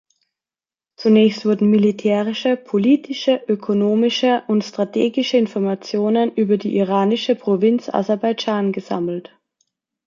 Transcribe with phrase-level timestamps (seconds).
[0.95, 9.31] Zunächst wurden militärische, politische, ökonomische und strategische Informationen über die iranische Provinz Aserbaidschan gesammelt.